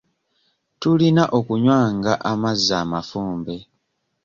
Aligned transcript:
Tulina 0.79 1.23
okunywanga 1.37 2.13
amazzi 2.31 2.73
amafumbe. 2.83 3.55